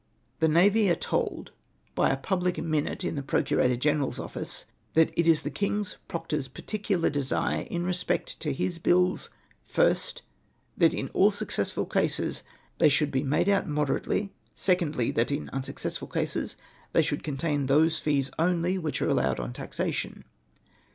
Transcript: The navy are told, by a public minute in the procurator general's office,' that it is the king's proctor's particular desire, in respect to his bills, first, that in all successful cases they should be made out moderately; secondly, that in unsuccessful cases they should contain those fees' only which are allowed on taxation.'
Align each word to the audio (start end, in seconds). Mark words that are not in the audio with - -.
The 0.39 0.47
navy 0.47 0.89
are 0.89 0.95
told, 0.95 1.51
by 1.93 2.09
a 2.09 2.17
public 2.17 2.57
minute 2.57 3.03
in 3.03 3.13
the 3.13 3.21
procurator 3.21 3.77
general's 3.77 4.17
office,' 4.17 4.65
that 4.95 5.13
it 5.15 5.27
is 5.27 5.43
the 5.43 5.51
king's 5.51 5.97
proctor's 6.07 6.47
particular 6.47 7.07
desire, 7.11 7.67
in 7.69 7.85
respect 7.85 8.39
to 8.39 8.51
his 8.51 8.79
bills, 8.79 9.29
first, 9.63 10.23
that 10.75 10.91
in 10.95 11.09
all 11.09 11.29
successful 11.29 11.85
cases 11.85 12.41
they 12.79 12.89
should 12.89 13.11
be 13.11 13.21
made 13.21 13.47
out 13.47 13.67
moderately; 13.67 14.31
secondly, 14.55 15.11
that 15.11 15.29
in 15.29 15.49
unsuccessful 15.49 16.07
cases 16.07 16.55
they 16.93 17.03
should 17.03 17.21
contain 17.23 17.67
those 17.67 17.99
fees' 17.99 18.31
only 18.39 18.79
which 18.79 19.03
are 19.03 19.07
allowed 19.09 19.39
on 19.39 19.53
taxation.' 19.53 20.23